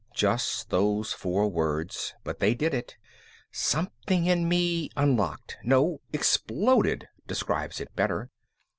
[0.15, 2.97] Just those four words, but they did it.
[3.51, 8.31] Something in me unlocked no, exploded describes it better.